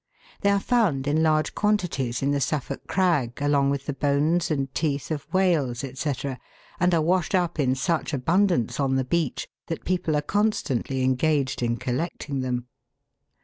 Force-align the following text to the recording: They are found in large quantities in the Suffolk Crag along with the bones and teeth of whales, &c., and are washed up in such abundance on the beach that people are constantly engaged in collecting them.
They 0.39 0.49
are 0.49 0.59
found 0.59 1.05
in 1.05 1.21
large 1.21 1.53
quantities 1.53 2.23
in 2.23 2.31
the 2.31 2.41
Suffolk 2.41 2.87
Crag 2.87 3.39
along 3.39 3.69
with 3.69 3.85
the 3.85 3.93
bones 3.93 4.49
and 4.49 4.73
teeth 4.73 5.11
of 5.11 5.31
whales, 5.31 5.85
&c., 5.99 6.13
and 6.79 6.93
are 6.95 7.01
washed 7.03 7.35
up 7.35 7.59
in 7.59 7.75
such 7.75 8.11
abundance 8.11 8.79
on 8.79 8.95
the 8.95 9.05
beach 9.05 9.47
that 9.67 9.85
people 9.85 10.15
are 10.15 10.23
constantly 10.23 11.03
engaged 11.03 11.61
in 11.61 11.77
collecting 11.77 12.39
them. 12.39 12.65